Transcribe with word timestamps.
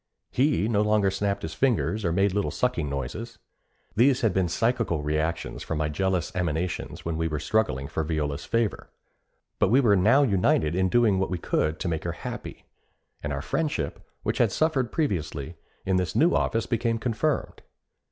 He 0.31 0.67
no 0.67 0.81
longer 0.81 1.11
snapped 1.11 1.43
his 1.43 1.53
fingers 1.53 2.03
or 2.03 2.11
made 2.11 2.33
little 2.33 2.49
sucking 2.49 2.89
noises. 2.89 3.37
These 3.95 4.21
had 4.21 4.33
been 4.33 4.47
psychical 4.47 5.03
reactions 5.03 5.61
from 5.61 5.77
my 5.77 5.89
jealous 5.89 6.35
emanations 6.35 7.05
when 7.05 7.17
we 7.17 7.27
were 7.27 7.37
struggling 7.39 7.87
for 7.87 8.03
Viola's 8.03 8.43
favor; 8.43 8.89
but 9.59 9.69
we 9.69 9.79
were 9.79 9.95
now 9.95 10.23
united 10.23 10.73
in 10.73 10.89
doing 10.89 11.19
what 11.19 11.29
we 11.29 11.37
could 11.37 11.79
to 11.81 11.87
make 11.87 12.03
her 12.03 12.13
happy; 12.13 12.65
and 13.21 13.31
our 13.31 13.43
friendship, 13.43 14.03
which 14.23 14.39
had 14.39 14.51
suffered 14.51 14.91
previously, 14.91 15.55
in 15.85 15.97
this 15.97 16.15
new 16.15 16.33
office 16.33 16.65
became 16.65 16.97
confirmed. 16.97 17.61